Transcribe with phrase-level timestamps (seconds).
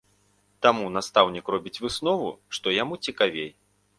[0.65, 3.49] Таму настаўнік робіць выснову, што яму цікавей.